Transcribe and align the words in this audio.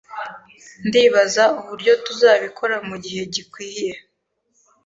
Ndibaza 0.87 1.43
uburyo 1.59 1.93
tuzabikora 2.05 2.75
mugihe 2.87 3.21
gikwiye. 3.33 3.91